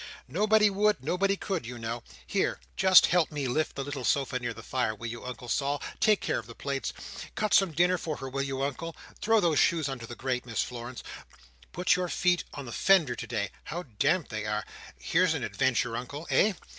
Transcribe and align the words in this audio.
"Nobody 0.27 0.67
would, 0.71 1.03
nobody 1.03 1.37
could, 1.37 1.63
you 1.67 1.77
know. 1.77 2.01
Here! 2.25 2.59
just 2.75 3.05
help 3.05 3.29
me 3.31 3.47
lift 3.47 3.75
the 3.75 3.83
little 3.83 4.03
sofa 4.03 4.39
near 4.39 4.51
the 4.51 4.63
fire, 4.63 4.95
will 4.95 5.05
you, 5.05 5.23
Uncle 5.23 5.47
Sol—take 5.47 6.21
care 6.21 6.39
of 6.39 6.47
the 6.47 6.55
plates—cut 6.55 7.53
some 7.53 7.71
dinner 7.71 7.99
for 7.99 8.15
her, 8.15 8.27
will 8.27 8.41
you, 8.41 8.63
Uncle—throw 8.63 9.39
those 9.39 9.59
shoes 9.59 9.87
under 9.87 10.07
the 10.07 10.15
grate. 10.15 10.43
Miss 10.47 10.63
Florence—put 10.63 11.95
your 11.95 12.09
feet 12.09 12.43
on 12.55 12.65
the 12.65 12.71
fender 12.71 13.15
to 13.15 13.27
dry—how 13.27 13.83
damp 13.99 14.29
they 14.29 14.47
are—here's 14.47 15.35
an 15.35 15.43
adventure, 15.43 15.95
Uncle, 15.95 16.25
eh? 16.31 16.53